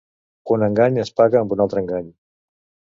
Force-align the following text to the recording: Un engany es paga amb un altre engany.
Un 0.55 0.65
engany 0.69 0.97
es 1.03 1.13
paga 1.23 1.41
amb 1.45 1.55
un 1.57 1.65
altre 1.69 1.85
engany. 1.87 2.13